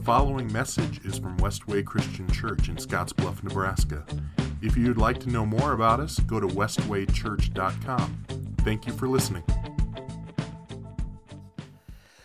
[0.00, 4.02] The following message is from Westway Christian Church in Scottsbluff, Nebraska.
[4.62, 8.24] If you'd like to know more about us, go to westwaychurch.com.
[8.60, 9.44] Thank you for listening.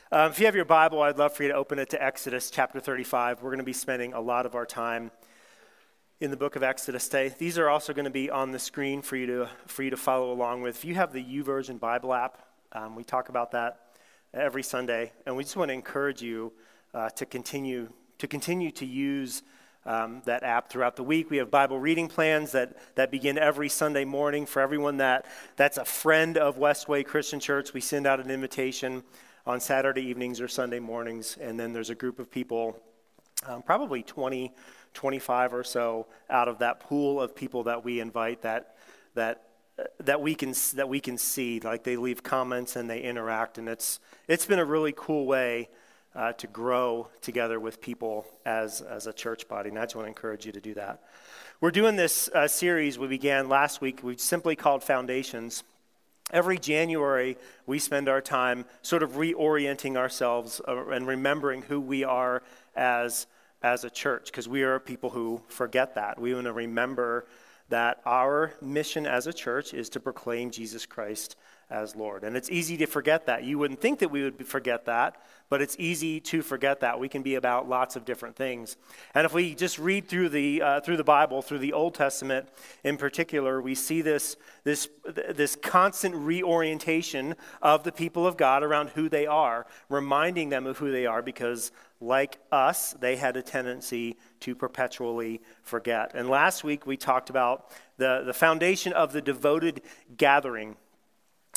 [0.10, 2.50] Um, if you have your Bible, I'd love for you to open it to Exodus
[2.50, 3.42] chapter 35.
[3.42, 5.12] We're going to be spending a lot of our time
[6.22, 7.36] in the book of Exodus today.
[7.38, 9.98] These are also going to be on the screen for you to, for you to
[9.98, 10.78] follow along with.
[10.78, 12.38] If you have the YouVersion Bible app,
[12.72, 13.98] um, we talk about that
[14.34, 16.54] every Sunday, and we just want to encourage you
[16.96, 19.44] uh, to continue to continue to use
[19.86, 21.30] um, that app throughout the week.
[21.30, 25.26] We have Bible reading plans that, that begin every Sunday morning for everyone that,
[25.58, 27.74] that's a friend of Westway Christian Church.
[27.74, 29.04] We send out an invitation
[29.46, 32.80] on Saturday evenings or Sunday mornings, and then there's a group of people,
[33.46, 34.54] um, probably 20,
[34.94, 38.76] 25 or so, out of that pool of people that we invite that
[39.14, 39.44] that
[40.00, 41.60] that we can that we can see.
[41.60, 45.70] Like they leave comments and they interact, and it's it's been a really cool way
[46.16, 49.70] uh, to grow together with people as, as a church body.
[49.70, 51.04] And I just want to encourage you to do that.
[51.62, 55.64] We're doing this uh, series we began last week, we simply called Foundations.
[56.32, 62.04] Every January, we spend our time sort of reorienting ourselves uh, and remembering who we
[62.04, 62.42] are
[62.76, 63.28] as,
[63.62, 66.20] as a church, because we are people who forget that.
[66.20, 67.26] We want to remember
[67.70, 71.36] that our mission as a church is to proclaim Jesus Christ
[71.70, 72.24] as Lord.
[72.24, 73.44] And it's easy to forget that.
[73.44, 75.16] You wouldn't think that we would forget that,
[75.50, 77.00] but it's easy to forget that.
[77.00, 78.78] We can be about lots of different things.
[79.16, 82.48] And if we just read through the, uh, through the Bible, through the Old Testament
[82.84, 88.90] in particular, we see this, this, this constant reorientation of the people of God around
[88.90, 93.42] who they are, reminding them of who they are because, like us, they had a
[93.42, 96.12] tendency to perpetually forget.
[96.14, 99.82] And last week we talked about the, the foundation of the devoted
[100.18, 100.78] gathering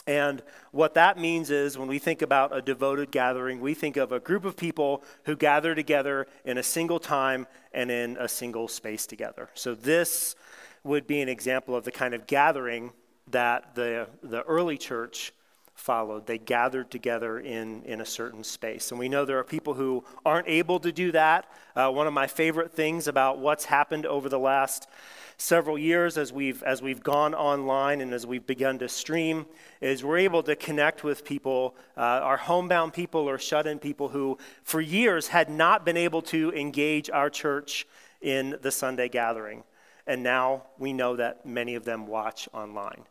[0.08, 4.10] and what that means is when we think about a devoted gathering, we think of
[4.10, 8.68] a group of people who gather together in a single time and in a single
[8.68, 9.50] space together.
[9.52, 10.34] So this
[10.82, 12.92] would be an example of the kind of gathering
[13.30, 15.34] that the, the early church
[15.78, 16.26] followed.
[16.26, 18.90] They gathered together in, in a certain space.
[18.90, 21.50] And we know there are people who aren't able to do that.
[21.76, 24.88] Uh, one of my favorite things about what's happened over the last
[25.36, 29.46] several years as we've, as we've gone online and as we've begun to stream
[29.80, 34.08] is we're able to connect with people, uh, our homebound people or shut in people
[34.08, 37.86] who for years had not been able to engage our church
[38.20, 39.62] in the Sunday gathering.
[40.08, 43.04] And now we know that many of them watch online.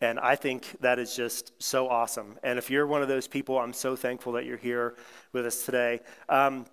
[0.00, 2.38] And I think that is just so awesome.
[2.42, 4.94] And if you're one of those people, I'm so thankful that you're here
[5.32, 6.00] with us today.
[6.28, 6.66] Um,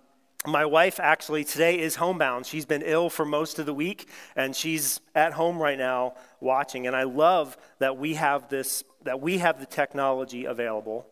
[0.46, 2.44] my wife actually today is homebound.
[2.44, 6.86] She's been ill for most of the week, and she's at home right now watching.
[6.86, 11.06] And I love that we have this, that we have the technology available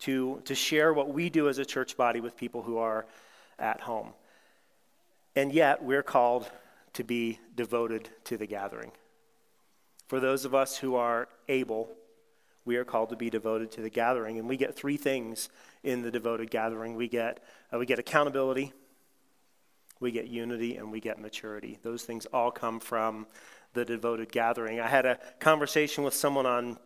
[0.00, 3.06] to, to share what we do as a church body with people who are
[3.56, 4.12] at home.
[5.36, 6.50] And yet, we're called
[6.94, 8.90] to be devoted to the gathering.
[10.06, 11.90] For those of us who are able,
[12.64, 14.38] we are called to be devoted to the gathering.
[14.38, 15.48] And we get three things
[15.82, 18.72] in the devoted gathering we get, uh, we get accountability,
[20.00, 21.78] we get unity, and we get maturity.
[21.82, 23.26] Those things all come from
[23.72, 24.80] the devoted gathering.
[24.80, 26.78] I had a conversation with someone on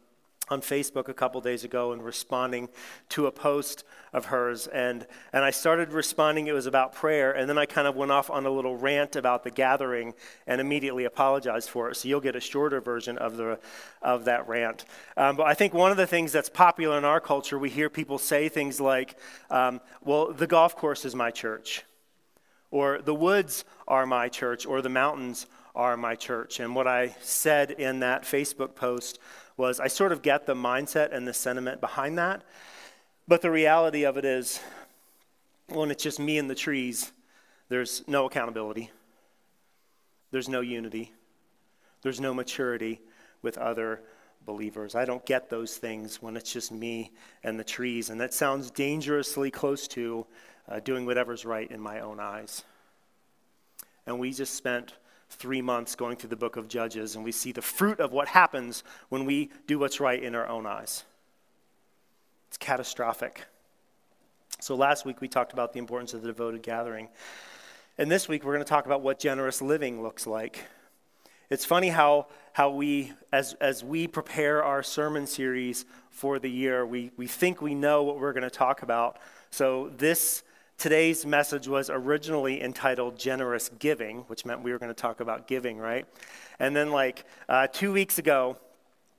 [0.50, 2.69] on Facebook a couple days ago and responding
[3.11, 4.66] to a post of hers.
[4.66, 7.31] And, and I started responding, it was about prayer.
[7.31, 10.12] And then I kind of went off on a little rant about the gathering
[10.49, 11.97] and immediately apologized for it.
[11.97, 13.61] So you'll get a shorter version of, the,
[14.03, 14.84] of that rant.
[15.16, 17.88] Um, but I think one of the things that's popular in our culture, we hear
[17.88, 19.17] people say things like,
[19.50, 21.84] um, well, the golf course is my church,
[22.72, 26.59] or the woods are my church, or the mountains are my church.
[26.59, 29.21] And what I said in that Facebook post
[29.60, 32.43] was I sort of get the mindset and the sentiment behind that.
[33.28, 34.59] But the reality of it is,
[35.69, 37.12] when it's just me and the trees,
[37.69, 38.91] there's no accountability,
[40.32, 41.12] there's no unity,
[42.03, 43.00] there's no maturity
[43.43, 44.00] with other
[44.47, 44.94] believers.
[44.94, 47.12] I don't get those things when it's just me
[47.44, 48.10] and the trees.
[48.10, 50.26] And that sounds dangerously close to
[50.69, 52.64] uh, doing whatever's right in my own eyes.
[54.06, 54.94] And we just spent
[55.31, 58.29] three months going through the book of Judges, and we see the fruit of what
[58.29, 61.05] happens when we do what's right in our own eyes.
[62.49, 63.44] It's catastrophic.
[64.61, 67.09] So last week we talked about the importance of the devoted gathering.
[67.97, 70.65] And this week we're going to talk about what generous living looks like.
[71.49, 76.85] It's funny how, how we, as, as we prepare our sermon series for the year,
[76.85, 79.19] we, we think we know what we're going to talk about.
[79.50, 80.43] So this
[80.81, 85.47] Today's message was originally entitled Generous Giving, which meant we were going to talk about
[85.47, 86.06] giving, right?
[86.59, 88.56] And then, like, uh, two weeks ago,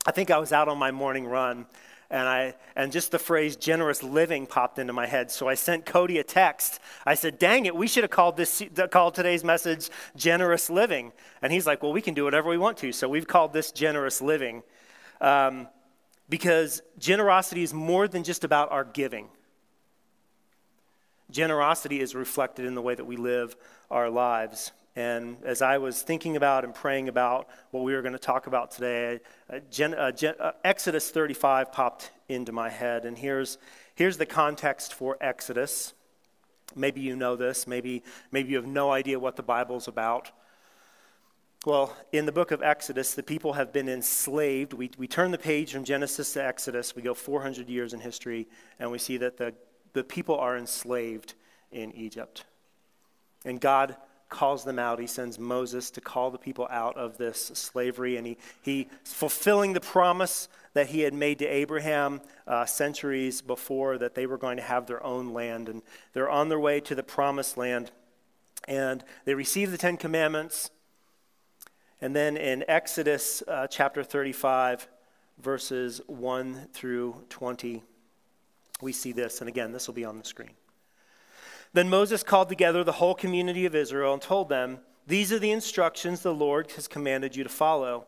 [0.07, 1.67] I think I was out on my morning run,
[2.09, 5.29] and I and just the phrase generous living popped into my head.
[5.29, 8.63] So I sent Cody a text I said, dang it, we should have called, this,
[8.89, 11.11] called today's message Generous Living.
[11.43, 12.91] And he's like, well, we can do whatever we want to.
[12.91, 14.63] So we've called this Generous Living
[15.21, 15.67] um,
[16.27, 19.29] because generosity is more than just about our giving.
[21.31, 23.55] Generosity is reflected in the way that we live
[23.89, 24.71] our lives.
[24.95, 28.47] And as I was thinking about and praying about what we were going to talk
[28.47, 33.05] about today, uh, Gen, uh, Gen, uh, Exodus 35 popped into my head.
[33.05, 33.57] And here's,
[33.95, 35.93] here's the context for Exodus.
[36.75, 40.31] Maybe you know this, maybe, maybe you have no idea what the Bible's about.
[41.65, 44.73] Well, in the book of Exodus, the people have been enslaved.
[44.73, 48.47] We, we turn the page from Genesis to Exodus, we go 400 years in history,
[48.79, 49.53] and we see that the,
[49.93, 51.33] the people are enslaved
[51.71, 52.45] in Egypt.
[53.45, 53.95] And God
[54.31, 54.99] calls them out.
[54.99, 59.73] He sends Moses to call the people out of this slavery, and he, he fulfilling
[59.73, 64.57] the promise that he had made to Abraham uh, centuries before that they were going
[64.57, 65.67] to have their own land.
[65.69, 65.83] And
[66.13, 67.91] they're on their way to the promised land,
[68.67, 70.71] and they receive the Ten Commandments.
[71.99, 74.87] And then in Exodus uh, chapter 35,
[75.39, 77.83] verses 1 through 20,
[78.81, 79.39] we see this.
[79.39, 80.51] And again, this will be on the screen.
[81.73, 85.51] Then Moses called together the whole community of Israel and told them, These are the
[85.51, 88.07] instructions the Lord has commanded you to follow.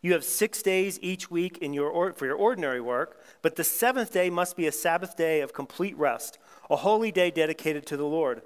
[0.00, 4.12] You have six days each week in your for your ordinary work, but the seventh
[4.12, 8.04] day must be a Sabbath day of complete rest, a holy day dedicated to the
[8.04, 8.42] Lord.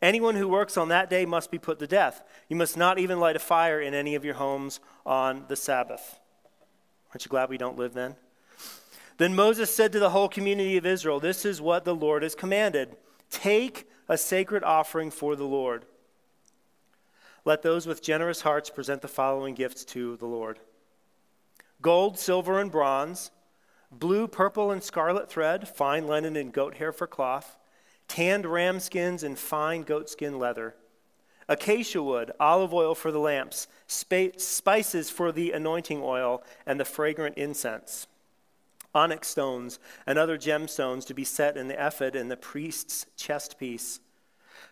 [0.00, 2.22] Anyone who works on that day must be put to death.
[2.48, 6.20] You must not even light a fire in any of your homes on the Sabbath.
[7.10, 8.14] Aren't you glad we don't live then?
[9.18, 12.34] Then Moses said to the whole community of Israel, This is what the Lord has
[12.34, 12.96] commanded.
[13.30, 15.86] Take a sacred offering for the Lord.
[17.44, 20.58] Let those with generous hearts present the following gifts to the Lord
[21.82, 23.30] gold, silver, and bronze,
[23.92, 27.56] blue, purple, and scarlet thread, fine linen and goat hair for cloth,
[28.08, 30.74] tanned ram skins and fine goatskin leather,
[31.48, 37.36] acacia wood, olive oil for the lamps, spices for the anointing oil, and the fragrant
[37.38, 38.08] incense
[38.96, 43.58] onyx stones, and other gemstones to be set in the ephod and the priest's chest
[43.58, 44.00] piece.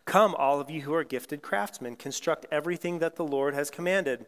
[0.07, 4.25] Come, all of you who are gifted craftsmen, construct everything that the Lord has commanded.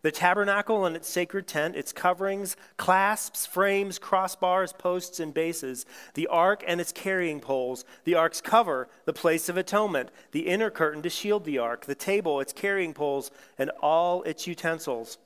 [0.00, 5.84] The tabernacle and its sacred tent, its coverings, clasps, frames, crossbars, posts, and bases,
[6.14, 10.70] the ark and its carrying poles, the ark's cover, the place of atonement, the inner
[10.70, 15.18] curtain to shield the ark, the table, its carrying poles, and all its utensils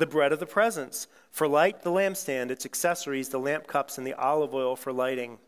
[0.00, 4.06] the bread of the presence, for light the lampstand, its accessories, the lamp cups, and
[4.06, 5.38] the olive oil for lighting,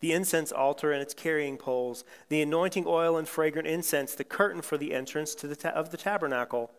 [0.00, 4.60] the incense altar and its carrying poles, the anointing oil and fragrant incense, the curtain
[4.60, 6.70] for the entrance to the ta- of the tabernacle,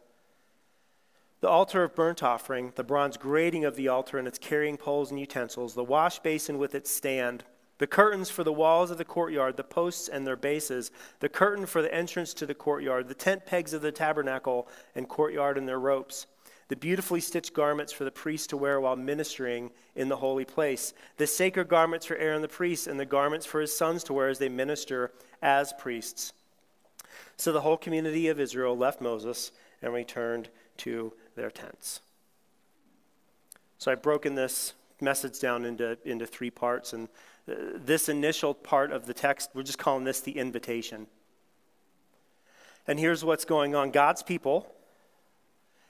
[1.41, 5.09] the altar of burnt offering, the bronze grating of the altar and its carrying poles
[5.09, 7.44] and utensils, the wash basin with its stand,
[7.79, 11.65] the curtains for the walls of the courtyard, the posts and their bases, the curtain
[11.65, 15.67] for the entrance to the courtyard, the tent pegs of the tabernacle and courtyard and
[15.67, 16.27] their ropes
[16.73, 20.91] the beautifully stitched garments for the priest to wear while ministering in the holy place,
[21.17, 24.27] the sacred garments for Aaron the priest, and the garments for his sons to wear
[24.27, 25.11] as they minister
[25.43, 26.33] as priests.
[27.37, 29.51] So the whole community of Israel left Moses
[29.83, 32.01] and returned to their tents.
[33.77, 37.07] So I've broken this message down into, into three parts, and
[37.47, 41.05] uh, this initial part of the text, we're just calling this the invitation.
[42.87, 44.73] And here's what's going on God's people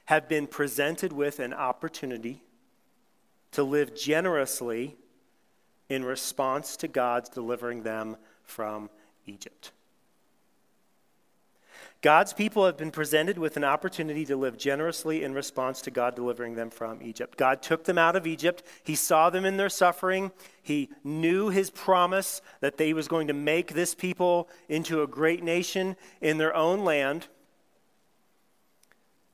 [0.05, 2.43] have been presented with an opportunity
[3.51, 4.97] to live generously
[5.89, 8.89] in response to God's delivering them from
[9.25, 9.71] Egypt.
[12.01, 16.15] God's people have been presented with an opportunity to live generously in response to God
[16.15, 17.37] delivering them from Egypt.
[17.37, 18.61] God took them out of Egypt.
[18.83, 20.33] He saw them in their suffering.
[20.61, 25.43] He knew his promise that he was going to make this people into a great
[25.43, 27.29] nation in their own land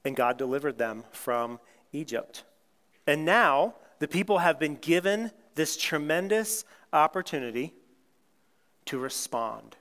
[0.06, 1.60] and God delivered them from
[1.92, 2.44] Egypt.
[3.06, 6.64] And now the people have been given this tremendous
[6.94, 7.74] opportunity
[8.86, 9.76] to respond.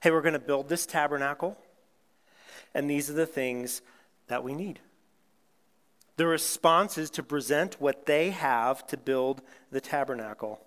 [0.00, 1.56] Hey, we're going to build this tabernacle,
[2.74, 3.82] and these are the things
[4.26, 4.80] that we need.
[6.16, 10.60] The response is to present what they have to build the tabernacle.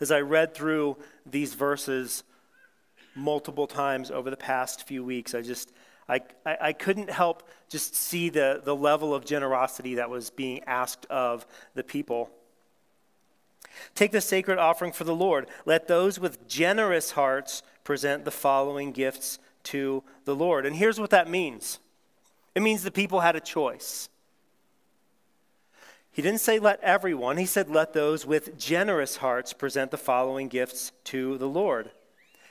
[0.00, 2.22] As I read through these verses
[3.14, 5.72] multiple times over the past few weeks, I just
[6.08, 10.62] I, I, I, couldn't help just see the, the level of generosity that was being
[10.64, 12.30] asked of the people.
[13.94, 15.48] Take the sacred offering for the Lord.
[15.64, 20.64] Let those with generous hearts present the following gifts to the Lord.
[20.64, 21.80] And here's what that means
[22.54, 24.08] it means the people had a choice.
[26.12, 30.48] He didn't say let everyone, he said let those with generous hearts present the following
[30.48, 31.90] gifts to the Lord.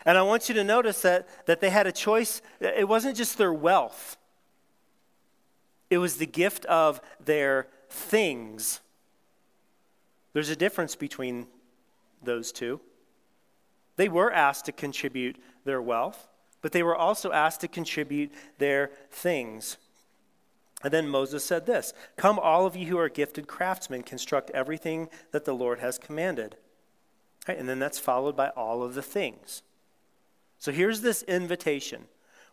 [0.05, 2.41] And I want you to notice that, that they had a choice.
[2.59, 4.17] It wasn't just their wealth,
[5.89, 8.81] it was the gift of their things.
[10.33, 11.47] There's a difference between
[12.21, 12.81] those two.
[13.95, 16.27] They were asked to contribute their wealth,
[16.61, 19.77] but they were also asked to contribute their things.
[20.83, 25.09] And then Moses said this Come, all of you who are gifted craftsmen, construct everything
[25.31, 26.57] that the Lord has commanded.
[27.47, 29.61] Right, and then that's followed by all of the things.
[30.65, 32.05] So here's this invitation.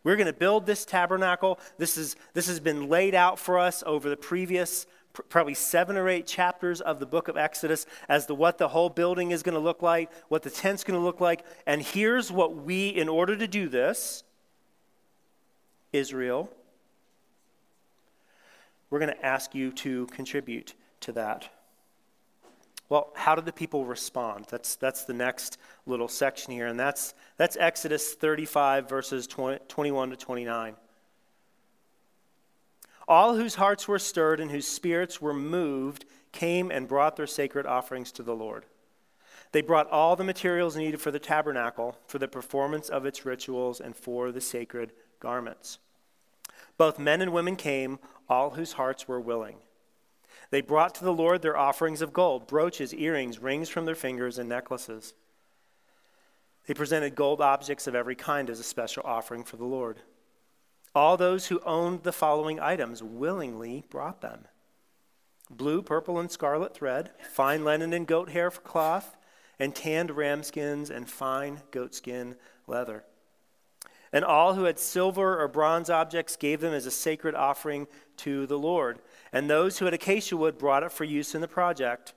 [0.04, 1.59] We're going to build this tabernacle.
[1.78, 4.87] This, is, this has been laid out for us over the previous
[5.31, 8.90] probably seven or eight chapters of the book of Exodus as to what the whole
[8.90, 11.42] building is going to look like, what the tent's going to look like.
[11.66, 14.25] And here's what we, in order to do this,
[15.95, 16.50] Israel,
[18.90, 21.49] we're going to ask you to contribute to that.
[22.93, 24.49] Well, how did the people respond?
[24.51, 25.57] That's, that's the next
[25.87, 30.77] little section here, and that's, that's Exodus 35, verses 20, 21 to 29.
[33.09, 37.65] All whose hearts were stirred and whose spirits were moved came and brought their sacred
[37.65, 38.67] offerings to the Lord.
[39.53, 43.81] They brought all the materials needed for the tabernacle, for the performance of its rituals,
[43.81, 45.79] and for the sacred garments.
[46.77, 49.61] Both men and women came, all whose hearts were willing.
[50.52, 54.37] They brought to the Lord their offerings of gold, brooches, earrings, rings from their fingers,
[54.37, 55.14] and necklaces.
[56.66, 60.00] They presented gold objects of every kind as a special offering for the Lord.
[60.94, 64.47] All those who owned the following items willingly brought them
[65.49, 69.16] blue, purple, and scarlet thread, fine linen and goat hair for cloth,
[69.59, 73.04] and tanned ram skins and fine goatskin leather.
[74.12, 77.87] And all who had silver or bronze objects gave them as a sacred offering
[78.19, 79.00] to the Lord
[79.33, 82.12] and those who had acacia wood brought it for use in the project.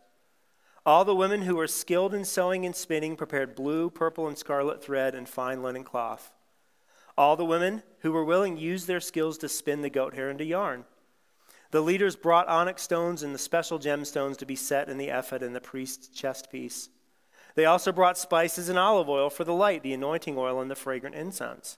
[0.85, 4.83] All the women who were skilled in sewing and spinning prepared blue, purple, and scarlet
[4.83, 6.31] thread and fine linen cloth.
[7.17, 10.43] All the women who were willing used their skills to spin the goat hair into
[10.43, 10.83] yarn.
[11.71, 15.41] The leaders brought onyx stones and the special gemstones to be set in the ephod
[15.41, 16.89] and the priest's chest piece.
[17.55, 20.75] They also brought spices and olive oil for the light, the anointing oil, and the
[20.75, 21.77] fragrant incense.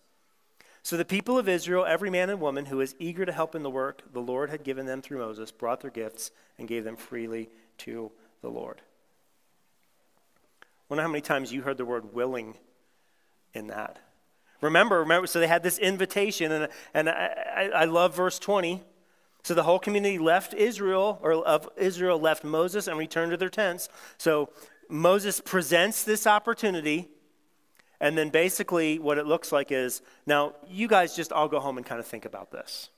[0.87, 3.61] So the people of Israel, every man and woman who was eager to help in
[3.61, 6.95] the work the Lord had given them through Moses, brought their gifts and gave them
[6.95, 8.09] freely to
[8.41, 8.79] the Lord.
[10.63, 12.55] I wonder how many times you heard the word willing
[13.53, 13.99] in that.
[14.61, 18.81] Remember, remember, so they had this invitation, and, and I, I, I love verse 20.
[19.43, 23.49] So the whole community left Israel, or of Israel left Moses and returned to their
[23.49, 23.89] tents.
[24.17, 24.51] So
[24.87, 27.09] Moses presents this opportunity
[27.99, 31.77] and then basically, what it looks like is now, you guys just all go home
[31.77, 32.89] and kind of think about this.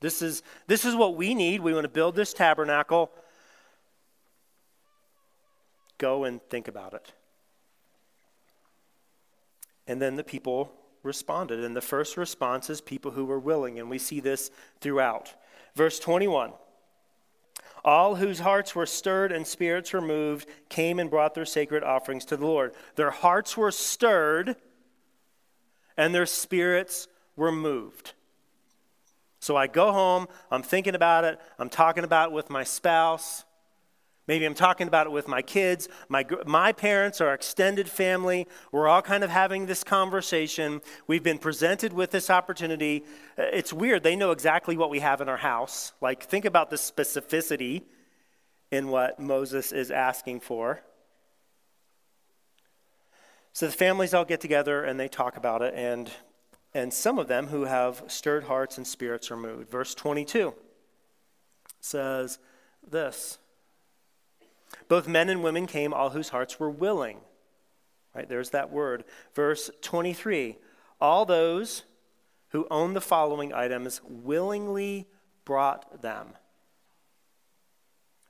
[0.00, 1.60] This is, this is what we need.
[1.60, 3.10] We want to build this tabernacle.
[5.98, 7.12] Go and think about it.
[9.86, 10.72] And then the people
[11.02, 11.64] responded.
[11.64, 13.78] And the first response is people who were willing.
[13.78, 15.34] And we see this throughout.
[15.74, 16.52] Verse 21
[17.84, 22.24] all whose hearts were stirred and spirits were moved came and brought their sacred offerings
[22.26, 22.74] to the Lord.
[22.96, 24.56] Their hearts were stirred
[25.96, 28.14] and their spirits were moved.
[29.40, 33.44] So I go home, I'm thinking about it, I'm talking about it with my spouse.
[34.28, 38.46] Maybe I'm talking about it with my kids, my, my parents, our extended family.
[38.70, 40.80] We're all kind of having this conversation.
[41.08, 43.04] We've been presented with this opportunity.
[43.36, 44.04] Uh, it's weird.
[44.04, 45.92] They know exactly what we have in our house.
[46.00, 47.82] Like, think about the specificity
[48.70, 50.82] in what Moses is asking for.
[53.52, 56.10] So the families all get together and they talk about it, and,
[56.72, 59.68] and some of them who have stirred hearts and spirits are moved.
[59.68, 60.54] Verse 22
[61.80, 62.38] says
[62.88, 63.38] this.
[64.88, 67.20] Both men and women came, all whose hearts were willing.
[68.14, 69.04] Right, there's that word.
[69.34, 70.58] Verse 23
[71.00, 71.84] All those
[72.48, 75.08] who own the following items willingly
[75.44, 76.34] brought them.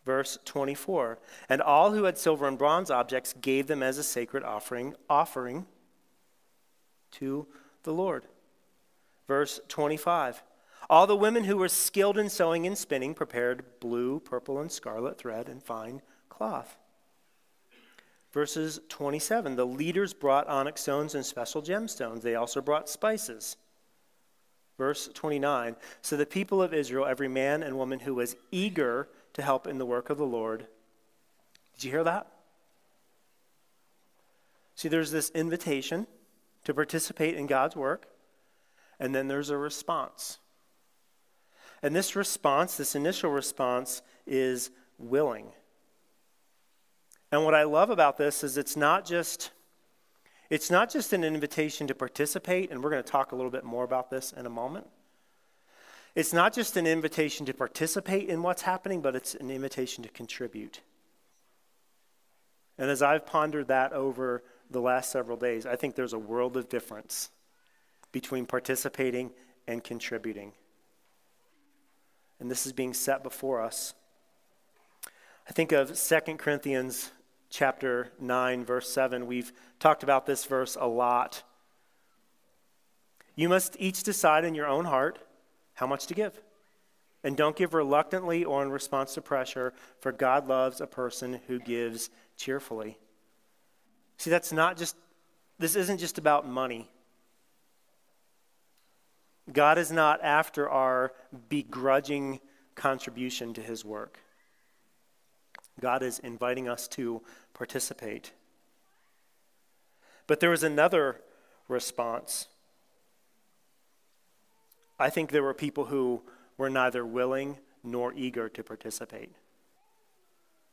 [0.05, 1.19] Verse 24
[1.49, 5.67] And all who had silver and bronze objects gave them as a sacred offering, offering
[7.13, 7.47] to
[7.83, 8.27] the Lord.
[9.27, 10.43] Verse 25
[10.89, 15.19] All the women who were skilled in sewing and spinning prepared blue, purple, and scarlet
[15.19, 16.03] thread and fine
[16.43, 16.77] cloth.
[18.33, 22.23] Verses 27 The leaders brought onyx stones and special gemstones.
[22.23, 23.57] They also brought spices.
[24.77, 29.43] Verse 29 So the people of Israel, every man and woman who was eager to
[29.43, 30.67] help in the work of the Lord.
[31.75, 32.27] Did you hear that?
[34.75, 36.09] See, there's this invitation
[36.65, 38.09] to participate in God's work,
[38.99, 40.39] and then there's a response.
[41.85, 45.53] And this response, this initial response, is willing.
[47.33, 49.51] And what I love about this is it's not just
[50.51, 53.65] it's not just an invitation to participate, and we're going to talk a little bit
[53.65, 54.87] more about this in a moment.
[56.15, 60.11] It's not just an invitation to participate in what's happening, but it's an invitation to
[60.11, 60.83] contribute.
[62.77, 66.55] And as I've pondered that over the last several days, I think there's a world
[66.59, 67.31] of difference
[68.13, 69.31] between participating
[69.67, 70.53] and contributing.
[72.41, 73.95] And this is being set before us.
[75.49, 77.11] I think of 2 Corinthians
[77.53, 79.27] chapter 9 verse 7.
[79.27, 81.43] We've talked about this verse a lot.
[83.37, 85.19] You must each decide in your own heart
[85.75, 86.41] how much to give.
[87.23, 91.61] And don't give reluctantly or in response to pressure, for God loves a person who
[91.61, 92.99] gives cheerfully.
[94.17, 94.97] See, that's not just,
[95.59, 96.91] this isn't just about money.
[99.53, 101.13] God is not after our
[101.49, 102.41] begrudging
[102.75, 104.19] contribution to his work.
[105.81, 107.23] God is inviting us to
[107.63, 108.33] participate.
[110.27, 111.21] But there was another
[111.69, 112.49] response.
[114.99, 116.23] I think there were people who
[116.59, 119.31] were neither willing nor eager to participate.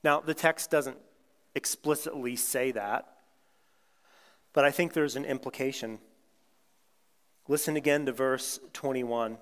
[0.04, 0.98] Now, the text doesn't
[1.54, 3.08] explicitly say that,
[4.52, 6.00] but I think there's an implication.
[7.48, 9.38] Listen again to verse 21.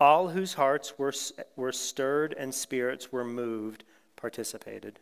[0.00, 1.14] All whose hearts were,
[1.54, 3.84] were stirred and spirits were moved
[4.16, 4.98] participated,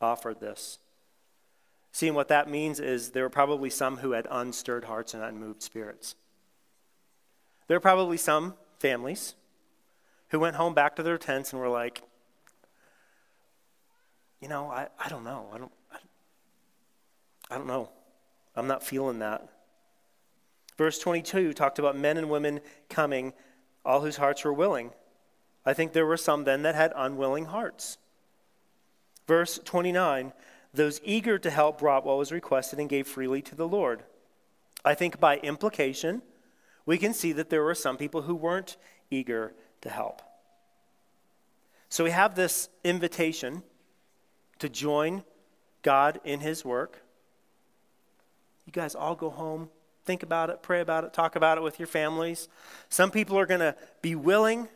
[0.00, 0.78] offered this.
[1.92, 5.62] Seeing what that means is there were probably some who had unstirred hearts and unmoved
[5.62, 6.14] spirits.
[7.68, 9.34] There are probably some families
[10.28, 12.02] who went home back to their tents and were like,
[14.40, 15.48] you know, I, I don't know.
[15.52, 15.96] I don't, I,
[17.54, 17.88] I don't know.
[18.54, 19.48] I'm not feeling that.
[20.76, 22.60] Verse 22 talked about men and women
[22.90, 23.32] coming,
[23.84, 24.90] all whose hearts were willing.
[25.64, 27.98] I think there were some then that had unwilling hearts.
[29.26, 30.32] Verse 29
[30.76, 34.02] those eager to help brought what was requested and gave freely to the Lord.
[34.84, 36.22] I think by implication,
[36.84, 38.76] we can see that there were some people who weren't
[39.10, 40.22] eager to help.
[41.88, 43.62] So we have this invitation
[44.58, 45.24] to join
[45.82, 47.02] God in His work.
[48.64, 49.70] You guys all go home,
[50.04, 52.48] think about it, pray about it, talk about it with your families.
[52.88, 54.68] Some people are going to be willing,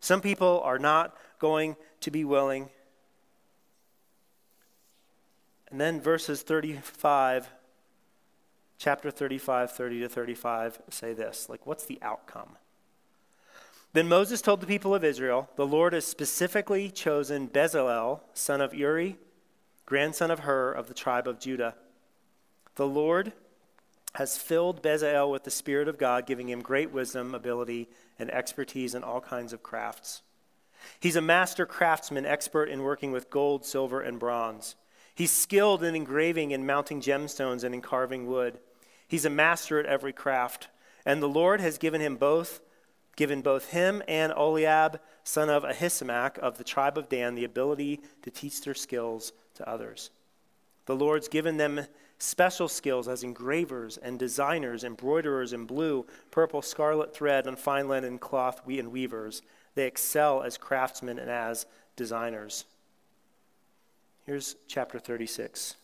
[0.00, 2.68] some people are not going to be willing.
[5.70, 7.50] And then verses 35,
[8.78, 12.56] chapter 35, 30 to 35 say this like, what's the outcome?
[13.92, 18.74] Then Moses told the people of Israel, The Lord has specifically chosen Bezalel, son of
[18.74, 19.16] Uri,
[19.86, 21.74] grandson of Hur of the tribe of Judah.
[22.74, 23.32] The Lord
[24.14, 28.94] has filled Bezalel with the Spirit of God, giving him great wisdom, ability, and expertise
[28.94, 30.22] in all kinds of crafts.
[31.00, 34.76] He's a master craftsman, expert in working with gold, silver, and bronze.
[35.18, 38.60] He's skilled in engraving and mounting gemstones and in carving wood.
[39.08, 40.68] He's a master at every craft.
[41.04, 42.60] And the Lord has given him both,
[43.16, 48.00] given both him and Oholiab, son of Ahisamach of the tribe of Dan, the ability
[48.22, 50.10] to teach their skills to others.
[50.86, 51.80] The Lord's given them
[52.20, 58.20] special skills as engravers and designers, embroiderers in blue, purple, scarlet thread, and fine linen
[58.20, 59.42] cloth and weavers.
[59.74, 62.66] They excel as craftsmen and as designers.
[64.28, 65.76] Here's chapter 36.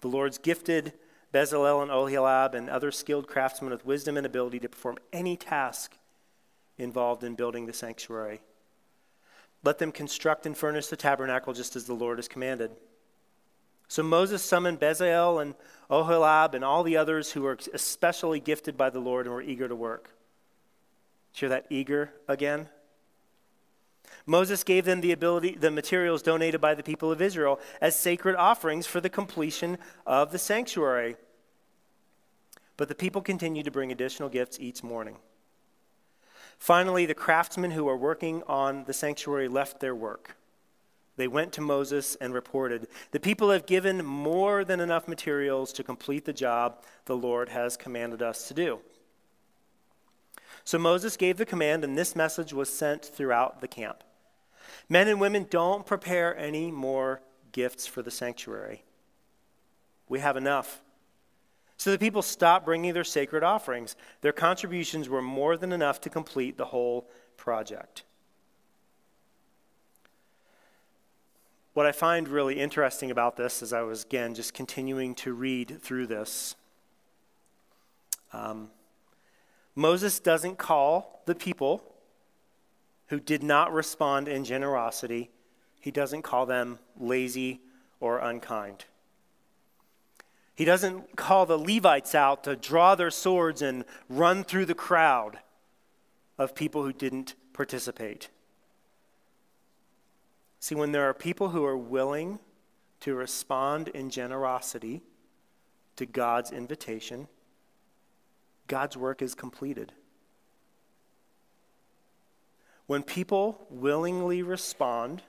[0.00, 0.92] The Lord's gifted
[1.34, 5.96] Bezalel and Oholiab and other skilled craftsmen with wisdom and ability to perform any task
[6.78, 8.42] involved in building the sanctuary.
[9.64, 12.70] Let them construct and furnish the tabernacle just as the Lord has commanded.
[13.88, 15.56] So Moses summoned Bezalel and
[15.90, 19.66] Oholiab and all the others who were especially gifted by the Lord and were eager
[19.66, 20.10] to work.
[21.32, 22.68] Hear that eager again?
[24.26, 28.36] Moses gave them the ability, the materials donated by the people of Israel as sacred
[28.36, 31.16] offerings for the completion of the sanctuary.
[32.76, 35.16] But the people continued to bring additional gifts each morning.
[36.58, 40.36] Finally, the craftsmen who were working on the sanctuary left their work.
[41.16, 45.82] They went to Moses and reported, The people have given more than enough materials to
[45.82, 48.78] complete the job the Lord has commanded us to do.
[50.64, 54.04] So Moses gave the command, and this message was sent throughout the camp
[54.88, 57.20] Men and women, don't prepare any more
[57.52, 58.84] gifts for the sanctuary.
[60.08, 60.82] We have enough.
[61.76, 63.96] So the people stopped bringing their sacred offerings.
[64.20, 68.04] Their contributions were more than enough to complete the whole project.
[71.74, 75.80] What I find really interesting about this, as I was again just continuing to read
[75.80, 76.54] through this,
[78.32, 78.70] um,
[79.74, 81.82] Moses doesn't call the people
[83.12, 85.30] who did not respond in generosity,
[85.82, 87.60] he doesn't call them lazy
[88.00, 88.86] or unkind.
[90.54, 95.40] He doesn't call the Levites out to draw their swords and run through the crowd
[96.38, 98.30] of people who didn't participate.
[100.58, 102.38] See, when there are people who are willing
[103.00, 105.02] to respond in generosity
[105.96, 107.28] to God's invitation,
[108.68, 109.92] God's work is completed.
[112.92, 115.22] When people willingly respond,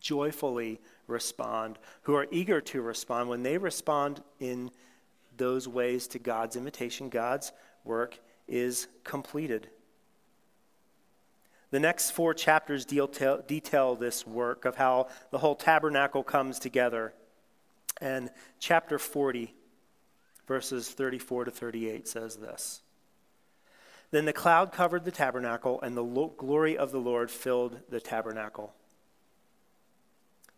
[0.00, 4.70] joyfully respond, who are eager to respond, when they respond in
[5.38, 7.52] those ways to God's invitation, God's
[7.84, 9.70] work is completed.
[11.70, 17.14] The next four chapters detail, detail this work of how the whole tabernacle comes together.
[17.98, 18.28] And
[18.58, 19.54] chapter 40,
[20.46, 22.82] verses 34 to 38 says this
[24.10, 28.00] Then the cloud covered the tabernacle, and the lo- glory of the Lord filled the
[28.00, 28.74] tabernacle.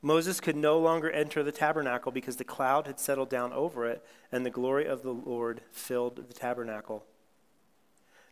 [0.01, 4.05] Moses could no longer enter the tabernacle because the cloud had settled down over it,
[4.33, 7.05] and the glory of the Lord filled the tabernacle.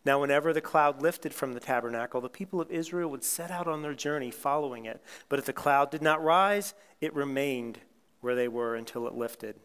[0.04, 3.68] Now, whenever the cloud lifted from the tabernacle, the people of Israel would set out
[3.68, 5.02] on their journey following it.
[5.28, 7.80] But if the cloud did not rise, it remained
[8.20, 9.60] where they were until it lifted.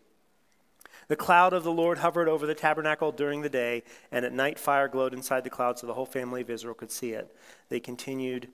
[1.08, 4.58] The cloud of the Lord hovered over the tabernacle during the day, and at night
[4.58, 7.36] fire glowed inside the cloud so the whole family of Israel could see it.
[7.70, 8.50] They continued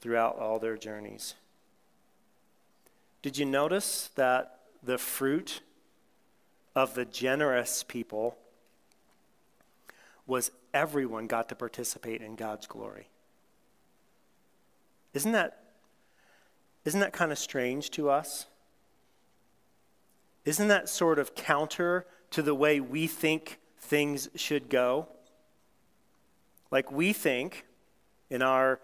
[0.00, 1.34] throughout all their journeys.
[3.22, 5.60] Did you notice that the fruit
[6.76, 8.36] of the generous people
[10.26, 13.08] was everyone got to participate in God's glory.
[15.14, 15.62] Isn't that,
[16.84, 18.46] isn't that kind of strange to us?
[20.46, 25.08] Isn't that sort of counter to the way we think things should go?
[26.70, 27.66] Like we think
[28.30, 28.80] in our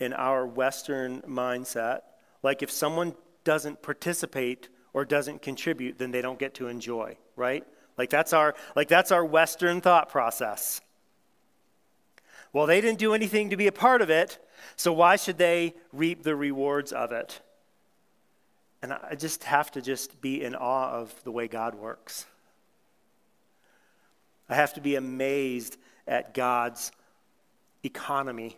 [0.00, 2.00] in our western mindset,
[2.42, 7.64] like if someone doesn't participate or doesn't contribute, then they don't get to enjoy, right?
[7.98, 10.80] Like that's our like that's our western thought process.
[12.54, 14.38] Well, they didn't do anything to be a part of it,
[14.76, 17.40] so why should they reap the rewards of it?
[18.82, 22.26] And I just have to just be in awe of the way God works.
[24.48, 26.90] I have to be amazed at God's
[27.84, 28.56] economy.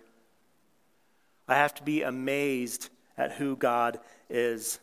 [1.46, 4.80] I have to be amazed at who God is.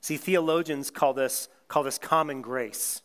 [0.00, 3.02] See, theologians call this, call this common grace.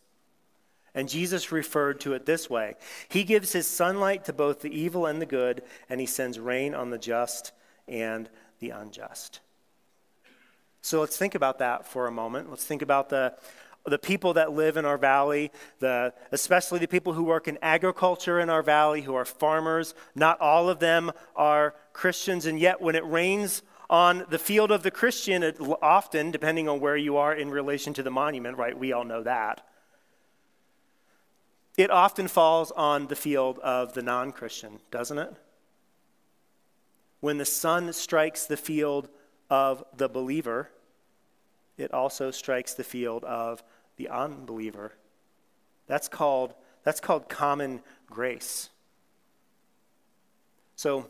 [0.93, 2.75] And Jesus referred to it this way
[3.07, 6.73] He gives his sunlight to both the evil and the good, and he sends rain
[6.73, 7.53] on the just
[7.88, 8.29] and
[8.60, 9.39] the unjust.
[10.82, 12.50] So let's think about that for a moment.
[12.50, 13.36] Let's think about the,
[13.86, 18.39] the people that live in our valley, the, especially the people who work in agriculture
[18.39, 19.94] in our valley, who are farmers.
[20.15, 24.84] Not all of them are Christians, and yet when it rains on the field of
[24.84, 28.78] the Christian, it often, depending on where you are in relation to the monument, right,
[28.78, 29.63] we all know that
[31.78, 35.34] it often falls on the field of the non Christian, doesn't it?
[37.20, 39.10] When the sun strikes the field
[39.52, 40.70] of the believer,
[41.78, 43.62] it also strikes the field of
[43.98, 44.94] the unbeliever.
[45.88, 48.70] That's called, that's called common grace.
[50.78, 51.10] So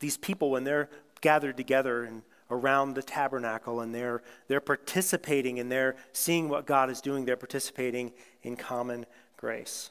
[0.00, 0.88] these people, when they're
[1.20, 6.88] gathered together and around the tabernacle and they're, they're participating and they're seeing what God
[6.88, 8.12] is doing, they're participating
[8.42, 9.04] in common
[9.36, 9.90] grace.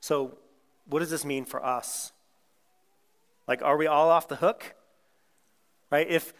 [0.00, 0.38] So,
[0.86, 2.12] what does this mean for us?
[3.48, 4.74] Like, are we all off the hook?
[5.90, 6.08] Right?
[6.08, 6.32] If,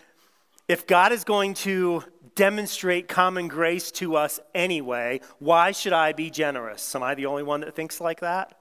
[0.69, 2.05] if God is going to
[2.35, 6.95] demonstrate common grace to us anyway, why should I be generous?
[6.95, 8.59] Am I the only one that thinks like that?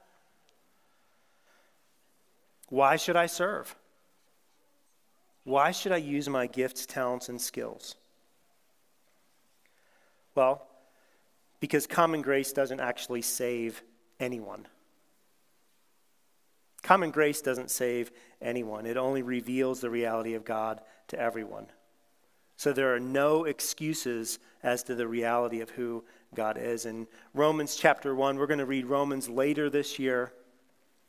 [2.69, 3.76] Why should I serve?
[5.43, 7.96] Why should I use my gifts, talents, and skills?
[10.36, 10.65] Well,
[11.60, 13.84] because common grace doesn't actually save
[14.19, 14.67] anyone.
[16.84, 21.67] Common grace doesn't save anyone, it only reveals the reality of God to everyone.
[22.56, 26.04] So there are no excuses as to the reality of who
[26.36, 26.86] God is.
[26.86, 30.34] In Romans chapter 1, we're going to read Romans later this year.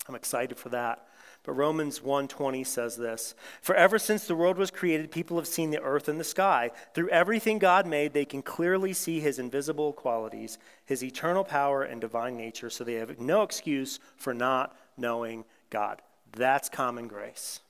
[0.08, 1.06] I'm excited for that.
[1.44, 5.70] But Romans 1:20 says this, "For ever since the world was created, people have seen
[5.70, 6.70] the earth and the sky.
[6.94, 10.56] Through everything God made, they can clearly see his invisible qualities,
[10.86, 16.02] his eternal power and divine nature, so they have no excuse for not knowing God.
[16.32, 17.60] That's common grace.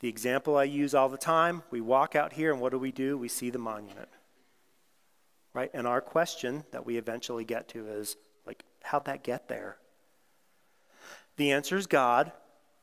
[0.00, 2.92] The example I use all the time we walk out here, and what do we
[2.92, 3.16] do?
[3.16, 4.08] We see the monument.
[5.54, 5.70] Right?
[5.72, 9.76] And our question that we eventually get to is, like, how'd that get there?
[11.36, 12.32] The answer is God,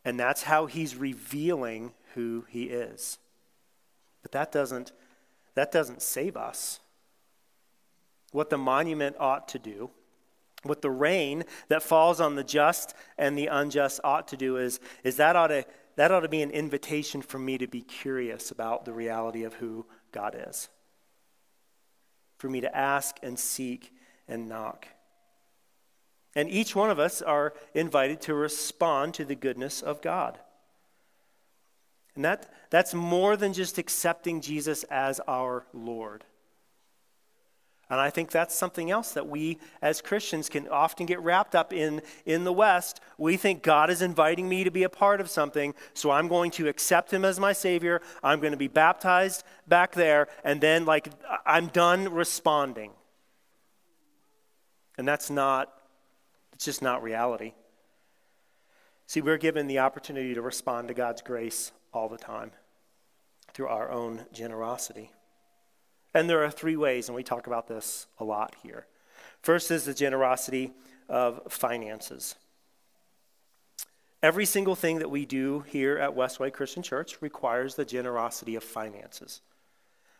[0.03, 3.19] and that's how he's revealing who he is.
[4.21, 4.91] But that doesn't,
[5.55, 6.79] that doesn't save us.
[8.31, 9.91] What the monument ought to do,
[10.63, 14.79] what the rain that falls on the just and the unjust ought to do is,
[15.03, 18.51] is that, ought to, that ought to be an invitation for me to be curious
[18.51, 20.69] about the reality of who God is.
[22.37, 23.91] For me to ask and seek
[24.27, 24.87] and knock.
[26.35, 30.39] And each one of us are invited to respond to the goodness of God.
[32.15, 36.23] And that, that's more than just accepting Jesus as our Lord.
[37.91, 41.73] And I think that's something else that we as Christians can often get wrapped up
[41.73, 43.01] in in the West.
[43.17, 46.51] We think God is inviting me to be a part of something, so I'm going
[46.51, 48.01] to accept him as my savior.
[48.23, 51.09] I'm going to be baptized back there and then like
[51.45, 52.91] I'm done responding.
[54.97, 55.73] And that's not
[56.53, 57.55] it's just not reality.
[59.05, 62.51] See, we're given the opportunity to respond to God's grace all the time
[63.53, 65.11] through our own generosity.
[66.13, 68.85] And there are three ways, and we talk about this a lot here.
[69.41, 70.71] First is the generosity
[71.07, 72.35] of finances.
[74.21, 78.63] Every single thing that we do here at Westway Christian Church requires the generosity of
[78.63, 79.41] finances.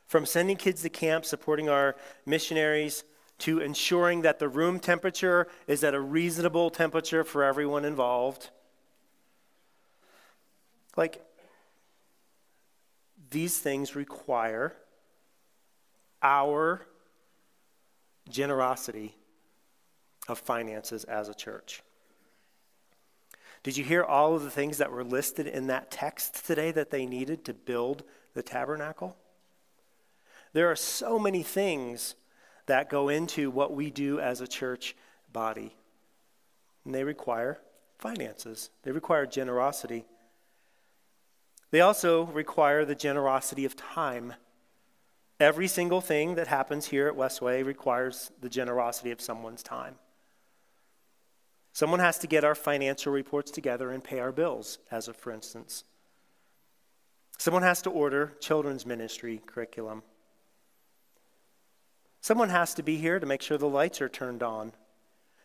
[0.08, 3.04] From sending kids to camp, supporting our missionaries,
[3.40, 8.50] to ensuring that the room temperature is at a reasonable temperature for everyone involved.
[10.96, 11.24] Like,
[13.30, 14.76] these things require
[16.22, 16.86] our
[18.30, 19.16] generosity
[20.28, 21.82] of finances as a church.
[23.64, 26.90] Did you hear all of the things that were listed in that text today that
[26.90, 28.04] they needed to build
[28.34, 29.16] the tabernacle?
[30.54, 32.16] There are so many things
[32.66, 34.96] that go into what we do as a church
[35.32, 35.76] body.
[36.86, 37.60] And they require
[38.00, 40.06] finances, they require generosity.
[41.70, 44.34] They also require the generosity of time.
[45.42, 49.96] Every single thing that happens here at Westway requires the generosity of someone's time.
[51.74, 55.32] Someone has to get our financial reports together and pay our bills, as a for
[55.32, 55.84] instance.
[57.40, 60.04] Someone has to order children's ministry curriculum.
[62.20, 64.74] Someone has to be here to make sure the lights are turned on,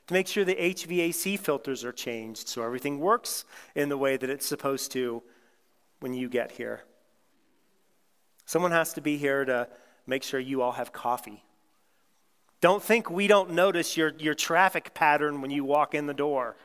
[0.08, 4.28] to make sure the HVAC filters are changed so everything works in the way that
[4.28, 5.22] it's supposed to
[6.00, 6.82] when you get here.
[8.44, 9.68] Someone has to be here to
[10.06, 11.42] make sure you all have coffee.
[12.60, 16.56] Don't think we don't notice your, your traffic pattern when you walk in the door.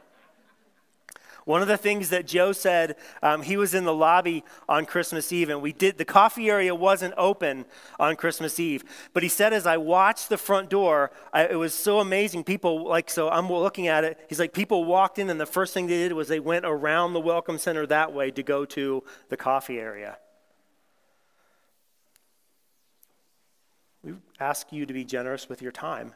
[1.45, 5.33] One of the things that Joe said, um, he was in the lobby on Christmas
[5.33, 7.65] Eve, and we did, the coffee area wasn't open
[7.99, 8.83] on Christmas Eve.
[9.13, 12.43] But he said, as I watched the front door, I, it was so amazing.
[12.43, 14.19] People, like, so I'm looking at it.
[14.29, 17.13] He's like, people walked in, and the first thing they did was they went around
[17.13, 20.19] the Welcome Center that way to go to the coffee area.
[24.03, 26.13] We ask you to be generous with your time.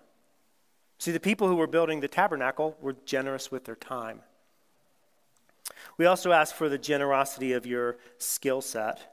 [0.98, 4.22] See, the people who were building the tabernacle were generous with their time.
[5.98, 9.12] We also ask for the generosity of your skill set.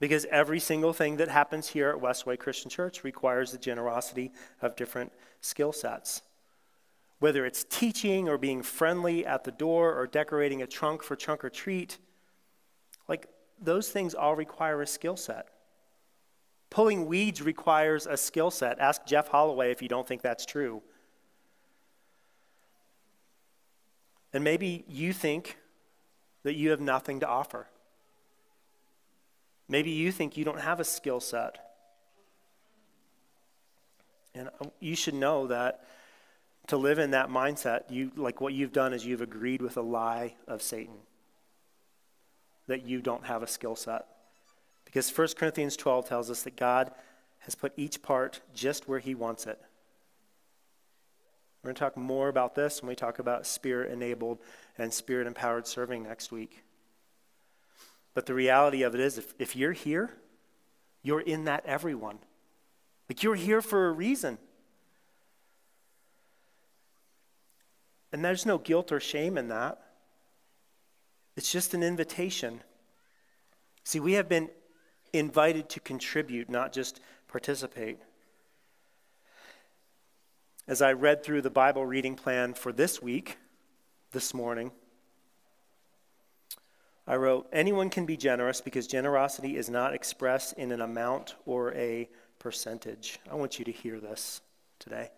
[0.00, 4.76] Because every single thing that happens here at Westway Christian Church requires the generosity of
[4.76, 6.22] different skill sets.
[7.18, 11.44] Whether it's teaching or being friendly at the door or decorating a trunk for trunk
[11.44, 11.98] or treat,
[13.08, 13.26] like
[13.60, 15.48] those things all require a skill set.
[16.70, 18.78] Pulling weeds requires a skill set.
[18.78, 20.82] Ask Jeff Holloway if you don't think that's true.
[24.32, 25.56] And maybe you think
[26.42, 27.66] that you have nothing to offer.
[29.68, 31.58] Maybe you think you don't have a skill set.
[34.34, 35.84] And uh, you should know that
[36.68, 39.82] to live in that mindset, you like what you've done is you've agreed with a
[39.82, 40.96] lie of Satan
[42.66, 44.06] that you don't have a skill set.
[44.88, 46.90] Because 1 Corinthians 12 tells us that God
[47.40, 49.60] has put each part just where he wants it.
[51.62, 54.38] We're going to talk more about this when we talk about spirit enabled
[54.78, 56.62] and spirit empowered serving next week.
[58.14, 60.14] But the reality of it is, if, if you're here,
[61.02, 62.20] you're in that everyone.
[63.10, 64.38] Like you're here for a reason.
[68.10, 69.82] And there's no guilt or shame in that.
[71.36, 72.62] It's just an invitation.
[73.84, 74.48] See, we have been
[75.12, 77.98] invited to contribute, not just participate.
[80.66, 83.38] As I read through the Bible reading plan for this week,
[84.12, 84.70] this morning,
[87.06, 91.74] I wrote, Anyone can be generous because generosity is not expressed in an amount or
[91.74, 93.18] a percentage.
[93.30, 94.42] I want you to hear this
[94.78, 95.10] today.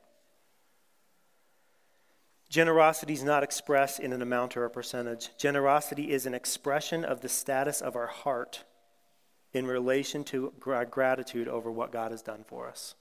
[2.49, 5.31] Generosity is not expressed in an amount or a percentage.
[5.37, 8.65] Generosity is an expression of the status of our heart
[9.53, 12.95] in relation to gratitude over what God has done for us.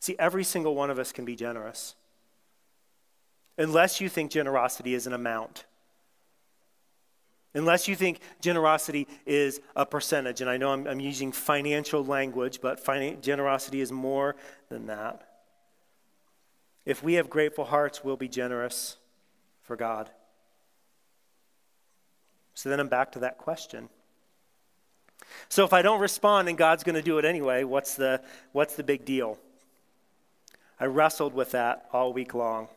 [0.00, 1.94] See, every single one of us can be generous.
[3.58, 5.64] Unless you think generosity is an amount.
[7.54, 10.40] Unless you think generosity is a percentage.
[10.40, 14.36] And I know I'm, I'm using financial language, but finan- generosity is more
[14.68, 15.26] than that.
[16.86, 18.96] If we have grateful hearts, we'll be generous
[19.62, 20.10] for God.
[22.54, 23.88] So then I'm back to that question.
[25.48, 28.20] So if I don't respond and God's going to do it anyway, what's the,
[28.52, 29.38] what's the big deal?
[30.78, 32.68] I wrestled with that all week long.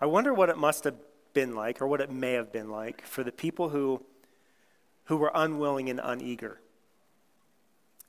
[0.00, 0.96] I wonder what it must have
[1.32, 4.02] been like, or what it may have been like, for the people who,
[5.04, 6.60] who were unwilling and uneager.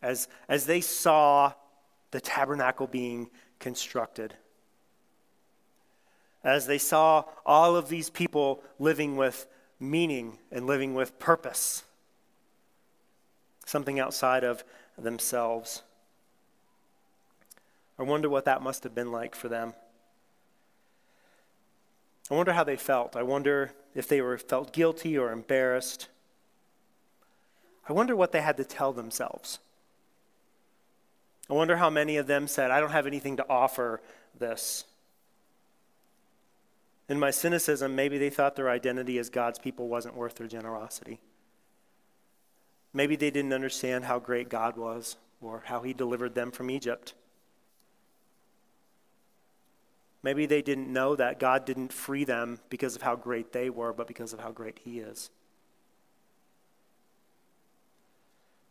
[0.02, 1.54] As, as they saw
[2.12, 4.36] the tabernacle being constructed,
[6.44, 9.48] as they saw all of these people living with
[9.80, 11.84] meaning and living with purpose,
[13.70, 14.64] something outside of
[14.98, 15.84] themselves.
[17.98, 19.74] I wonder what that must have been like for them.
[22.32, 23.16] I wonder how they felt.
[23.16, 26.08] I wonder if they were felt guilty or embarrassed.
[27.88, 29.60] I wonder what they had to tell themselves.
[31.50, 34.02] I wonder how many of them said, I don't have anything to offer
[34.38, 34.86] this.
[37.08, 41.20] In my cynicism, maybe they thought their identity as God's people wasn't worth their generosity.
[42.94, 47.14] Maybe they didn't understand how great God was or how He delivered them from Egypt.
[50.22, 53.94] Maybe they didn't know that God didn't free them because of how great they were,
[53.94, 55.30] but because of how great He is.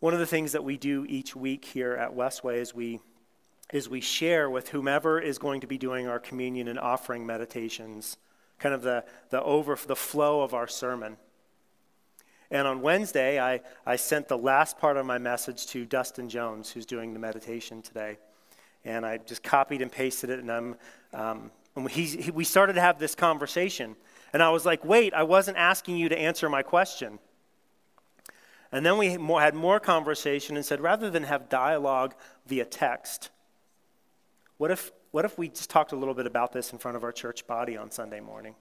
[0.01, 3.01] One of the things that we do each week here at Westway is we,
[3.73, 8.17] is we share with whomever is going to be doing our communion and offering meditations,
[8.59, 11.17] kind of the, the over the flow of our sermon.
[12.51, 16.71] And on Wednesday, I, I sent the last part of my message to Dustin Jones,
[16.71, 18.19] who's doing the meditation today.
[18.85, 20.77] And I just copied and pasted it, and I'm
[21.13, 23.97] um, and he, he, we started to have this conversation.
[24.33, 27.19] And I was like, wait, I wasn't asking you to answer my question.
[28.73, 32.15] And then we had more conversation and said, rather than have dialogue
[32.47, 33.31] via text,
[34.59, 37.05] what if, what if we just talked a little bit about this in front of
[37.05, 38.55] our church body on Sunday morning?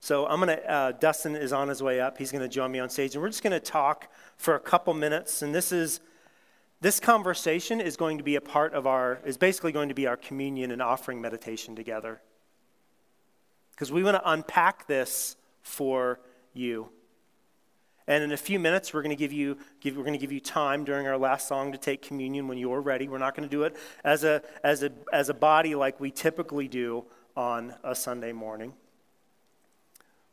[0.00, 2.18] So I'm going to, uh, Dustin is on his way up.
[2.18, 4.60] He's going to join me on stage, and we're just going to talk for a
[4.60, 5.42] couple minutes.
[5.42, 6.00] And this is
[6.80, 10.06] this conversation is going to be a part of our, is basically going to be
[10.06, 12.20] our communion and offering meditation together.
[13.72, 16.20] Because we want to unpack this for
[16.54, 16.90] you.
[18.06, 20.32] And in a few minutes, we're going to give you, give, we're going to give
[20.32, 23.08] you time during our last song to take communion when you're ready.
[23.08, 26.10] We're not going to do it as a, as, a, as a body like we
[26.10, 27.04] typically do
[27.36, 28.72] on a Sunday morning.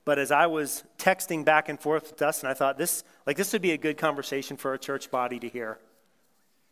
[0.06, 3.52] But as I was texting back and forth with Dustin, I thought this, like this
[3.54, 5.80] would be a good conversation for a church body to hear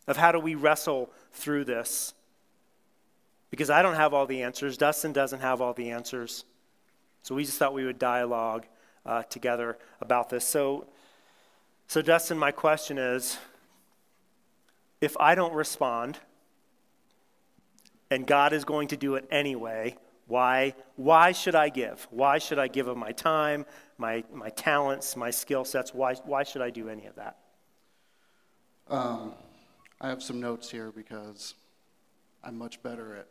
[0.07, 2.13] of how do we wrestle through this.
[3.49, 4.77] Because I don't have all the answers.
[4.77, 6.45] Dustin doesn't have all the answers.
[7.23, 8.65] So we just thought we would dialogue
[9.05, 10.45] uh, together about this.
[10.45, 10.87] So,
[11.87, 13.37] so, Dustin, my question is
[15.01, 16.17] if I don't respond
[18.09, 22.07] and God is going to do it anyway, why, why should I give?
[22.09, 23.65] Why should I give of my time,
[23.97, 25.93] my, my talents, my skill sets?
[25.93, 27.37] Why, why should I do any of that?
[28.87, 29.33] Um,
[29.99, 31.55] I have some notes here because
[32.43, 33.27] I'm much better at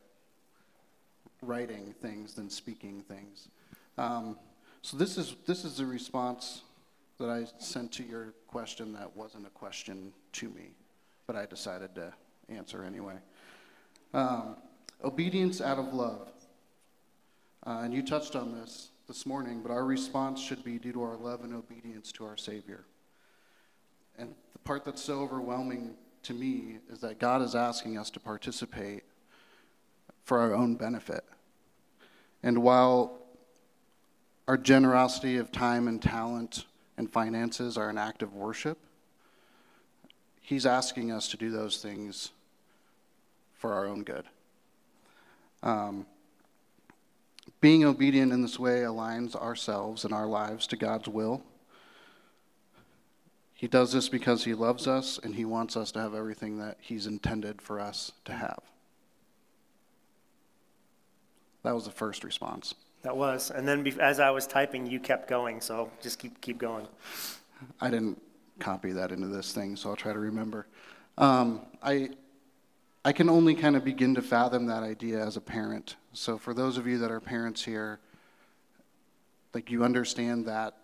[1.42, 3.48] writing things than speaking things.
[3.98, 4.38] Um,
[4.80, 6.62] so this is this is the response
[7.18, 10.70] that I sent to your question that wasn't a question to me,
[11.26, 12.12] but I decided to
[12.48, 13.14] answer anyway.
[14.14, 14.56] Um,
[15.04, 16.28] obedience out of love.
[17.64, 21.02] Uh, and you touched on this this morning, but our response should be due to
[21.02, 22.84] our love and obedience to our Savior.
[24.18, 25.94] And the part that's so overwhelming
[26.24, 29.04] to me is that God is asking us to participate
[30.24, 31.24] for our own benefit.
[32.42, 33.18] And while
[34.48, 36.64] our generosity of time and talent
[36.96, 38.78] and finances are an act of worship,
[40.40, 42.32] He's asking us to do those things
[43.54, 44.24] for our own good.
[45.62, 46.06] Um,
[47.62, 51.42] being obedient in this way aligns ourselves and our lives to God's will
[53.62, 56.78] he does this because he loves us and he wants us to have everything that
[56.80, 58.58] he's intended for us to have.
[61.62, 62.74] That was the first response.
[63.02, 63.52] That was.
[63.52, 66.88] And then as I was typing, you kept going, so just keep, keep going.
[67.80, 68.20] I didn't
[68.58, 70.66] copy that into this thing, so I'll try to remember.
[71.16, 72.10] Um, I,
[73.04, 75.96] I can only kind of begin to fathom that idea as a parent.
[76.12, 77.98] So, for those of you that are parents here,
[79.54, 80.76] like you understand that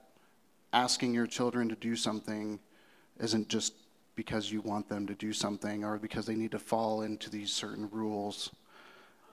[0.73, 2.59] asking your children to do something
[3.21, 3.73] isn't just
[4.17, 7.53] because you want them to do something or because they need to fall into these
[7.53, 8.51] certain rules.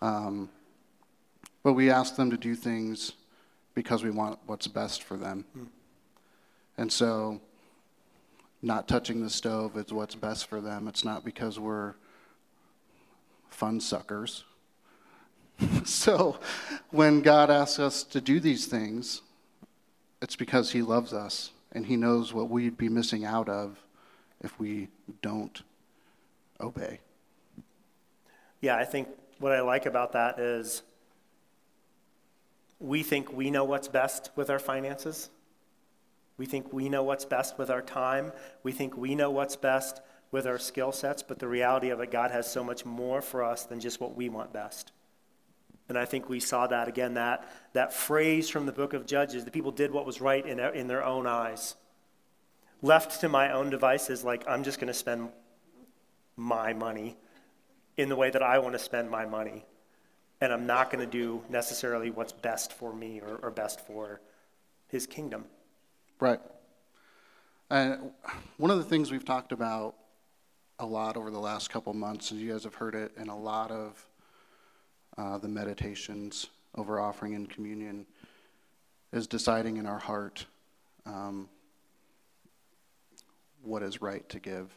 [0.02, 0.50] Um,
[1.64, 3.14] but we ask them to do things
[3.74, 5.44] because we want what's best for them.
[5.58, 5.68] Mm.
[6.78, 7.42] And so,
[8.62, 10.88] not touching the stove is what's best for them.
[10.88, 11.96] It's not because we're
[13.50, 14.44] fun suckers.
[15.86, 16.40] so,
[16.92, 19.22] when God asks us to do these things,
[20.22, 23.78] it's because He loves us and He knows what we'd be missing out of
[24.42, 24.90] if we
[25.22, 25.62] don't
[26.60, 27.00] obey.
[28.62, 29.08] Yeah, I think
[29.40, 30.82] what I like about that is
[32.80, 35.30] we think we know what's best with our finances.
[36.38, 38.32] We think we know what's best with our time.
[38.64, 40.02] We think we know what's best
[40.36, 43.42] with our skill sets, but the reality of it, God has so much more for
[43.42, 44.92] us than just what we want best.
[45.88, 49.46] And I think we saw that again, that, that phrase from the book of Judges
[49.46, 51.76] the people did what was right in, in their own eyes.
[52.82, 55.30] Left to my own devices, like, I'm just going to spend
[56.36, 57.16] my money
[57.96, 59.64] in the way that I want to spend my money.
[60.42, 64.20] And I'm not going to do necessarily what's best for me or, or best for
[64.90, 65.46] his kingdom.
[66.20, 66.42] Right.
[67.70, 68.12] And
[68.58, 69.96] one of the things we've talked about
[70.80, 73.38] a lot over the last couple months, and you guys have heard it in a
[73.38, 74.06] lot of
[75.18, 78.06] uh, the meditations over offering and communion,
[79.14, 80.46] is deciding in our heart
[81.06, 81.48] um,
[83.64, 84.76] what is right to give.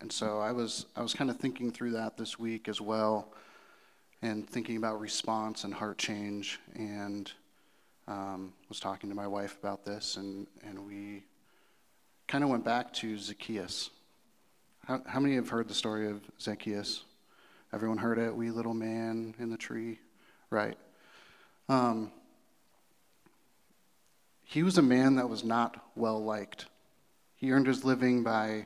[0.00, 3.32] And so I was I was kind of thinking through that this week as well,
[4.22, 7.30] and thinking about response and heart change, and
[8.08, 11.22] um, was talking to my wife about this, and and we
[12.26, 13.90] kind of went back to Zacchaeus.
[14.88, 17.02] How, how many have heard the story of Zacchaeus?
[17.74, 19.98] Everyone heard it, wee little man in the tree,
[20.48, 20.78] right?
[21.68, 22.10] Um,
[24.44, 26.68] he was a man that was not well liked.
[27.36, 28.64] He earned his living by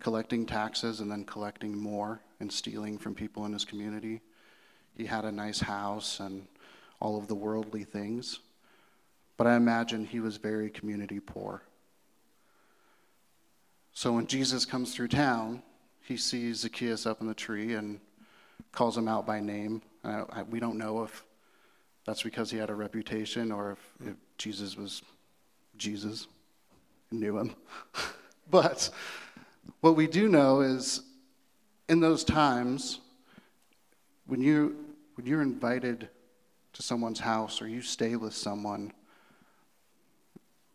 [0.00, 4.22] collecting taxes and then collecting more and stealing from people in his community.
[4.96, 6.48] He had a nice house and
[6.98, 8.40] all of the worldly things.
[9.36, 11.62] But I imagine he was very community poor.
[14.00, 15.62] So when Jesus comes through town,
[16.00, 18.00] he sees Zacchaeus up in the tree and
[18.72, 19.82] calls him out by name.
[20.02, 21.22] Uh, I, we don't know if
[22.06, 25.02] that's because he had a reputation or if, if Jesus was
[25.76, 26.28] Jesus
[27.10, 27.54] and knew him.
[28.50, 28.88] but
[29.82, 31.02] what we do know is
[31.90, 33.00] in those times,
[34.26, 34.76] when, you,
[35.16, 36.08] when you're invited
[36.72, 38.94] to someone's house or you stay with someone,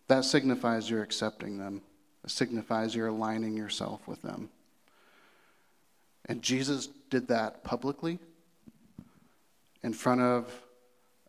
[0.09, 1.81] that signifies you're accepting them.
[2.27, 4.49] Signifies you're aligning yourself with them.
[6.27, 8.19] And Jesus did that publicly
[9.83, 10.51] in front of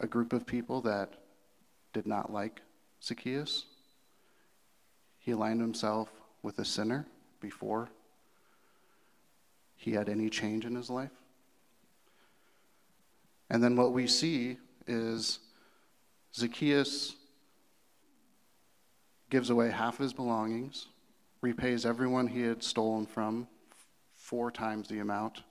[0.01, 1.13] a group of people that
[1.93, 2.63] did not like
[3.03, 3.65] Zacchaeus.
[5.19, 6.09] He aligned himself
[6.43, 7.07] with a sinner
[7.41, 7.89] before
[9.77, 11.11] he had any change in his life.
[13.51, 15.41] And then what we see is
[16.35, 17.16] Zacchaeus
[19.31, 20.87] gives away half of his belongings,
[21.41, 23.49] repays everyone he had stolen from
[24.15, 25.43] four times the amount.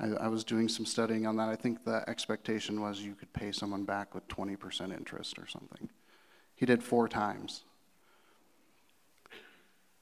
[0.00, 1.48] I, I, was doing some studying on that.
[1.48, 5.88] I think the expectation was you could pay someone back with 20% interest or something.
[6.54, 7.64] He did four times.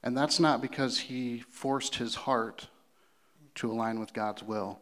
[0.03, 2.69] And that's not because he forced his heart
[3.57, 4.79] to align with God's will.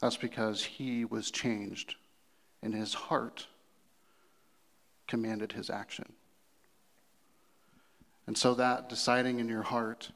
[0.00, 1.94] That's because he was changed
[2.62, 3.46] and his heart
[5.06, 6.12] commanded his action.
[8.26, 10.10] And so that deciding in your heart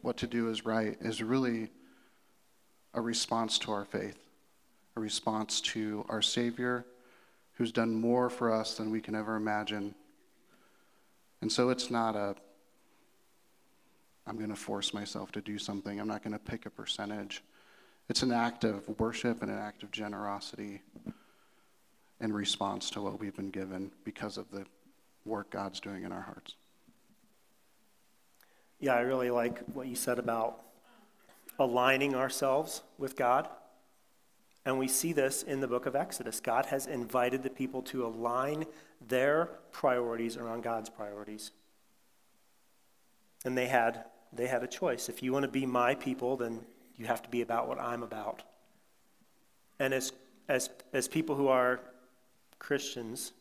[0.00, 1.70] what to do is right is really
[2.94, 4.18] a response to our faith,
[4.96, 6.84] a response to our Savior
[7.54, 9.94] who's done more for us than we can ever imagine.
[11.40, 12.36] And so it's not a,
[14.26, 17.42] I'm going to force myself to do something, I'm not going to pick a percentage.
[18.08, 20.82] It's an act of worship and an act of generosity
[22.20, 24.64] in response to what we've been given because of the
[25.24, 26.54] work God's doing in our hearts.
[28.78, 30.60] Yeah, I really like what you said about
[31.58, 33.48] aligning ourselves with God.
[34.66, 36.40] And we see this in the book of Exodus.
[36.40, 38.66] God has invited the people to align
[39.06, 41.52] their priorities around God's priorities.
[43.44, 45.08] And they had, they had a choice.
[45.08, 46.60] If you want to be my people, then
[46.96, 48.42] you have to be about what I'm about.
[49.78, 50.12] And as,
[50.48, 51.80] as, as people who are
[52.58, 53.32] Christians,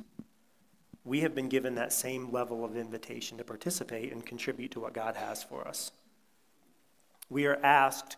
[1.06, 4.94] we have been given that same level of invitation to participate and contribute to what
[4.94, 5.92] God has for us.
[7.30, 8.18] We are asked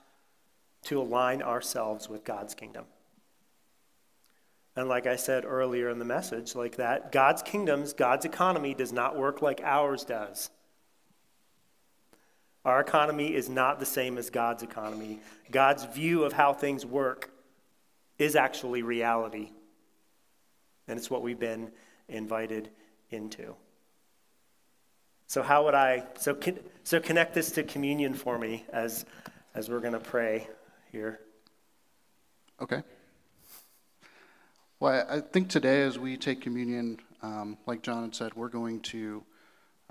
[0.84, 2.86] to align ourselves with God's kingdom.
[4.78, 8.94] And like I said earlier in the message, like that, God's kingdoms, God's economy does
[8.94, 10.50] not work like ours does.
[12.64, 15.20] Our economy is not the same as God's economy.
[15.52, 17.32] God's view of how things work
[18.18, 19.50] is actually reality.
[20.88, 21.72] And it's what we've been
[22.10, 22.70] invited
[23.12, 23.56] into.
[25.28, 26.38] So how would I so
[26.84, 29.06] so connect this to communion for me as
[29.54, 30.48] as we're going to pray
[30.92, 31.20] here.
[32.62, 32.84] Okay.
[34.80, 38.82] Well, I think today as we take communion, um, like John had said, we're going
[38.82, 39.24] to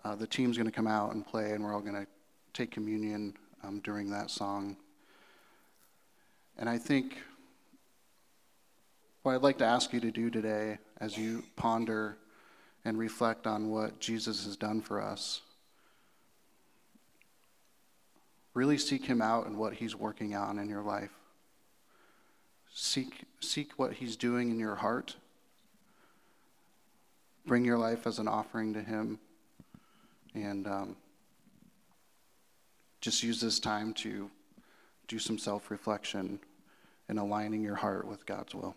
[0.05, 2.07] uh, the team's going to come out and play, and we're all going to
[2.53, 4.77] take communion um, during that song.
[6.59, 7.19] And I think
[9.27, 12.17] what I'd like to ask you to do today, as you ponder
[12.85, 15.41] and reflect on what Jesus has done for us,
[18.55, 21.11] really seek Him out and what He's working on in your life.
[22.73, 25.17] Seek, seek what He's doing in your heart.
[27.47, 29.19] Bring your life as an offering to Him.
[30.37, 30.97] And um,
[33.01, 34.31] just use this time to
[35.09, 36.39] do some self reflection
[37.09, 38.77] and aligning your heart with God's will.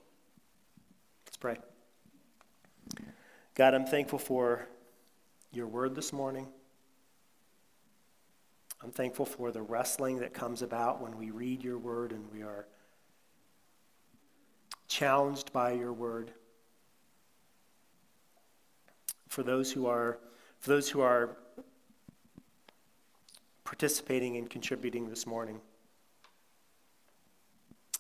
[1.39, 1.57] Pray.
[3.55, 4.67] God, I'm thankful for
[5.51, 6.47] your word this morning.
[8.81, 12.41] I'm thankful for the wrestling that comes about when we read your word and we
[12.41, 12.65] are
[14.87, 16.31] challenged by your word.
[19.27, 20.19] For those who are
[20.59, 21.37] for those who are
[23.63, 25.61] participating and contributing this morning.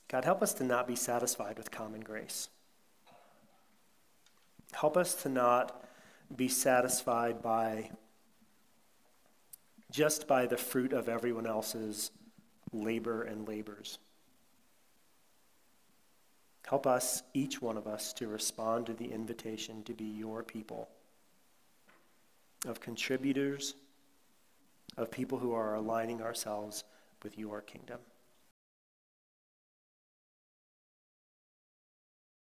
[0.09, 2.49] God, help us to not be satisfied with common grace.
[4.73, 5.83] Help us to not
[6.35, 7.91] be satisfied by
[9.91, 12.11] just by the fruit of everyone else's
[12.71, 13.97] labor and labors.
[16.67, 20.87] Help us, each one of us, to respond to the invitation to be your people,
[22.67, 23.73] of contributors,
[24.95, 26.83] of people who are aligning ourselves
[27.23, 27.99] with your kingdom.